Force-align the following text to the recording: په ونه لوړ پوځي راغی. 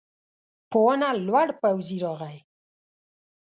په 0.69 0.77
ونه 0.85 1.09
لوړ 1.27 1.47
پوځي 1.61 1.97
راغی. 2.03 2.37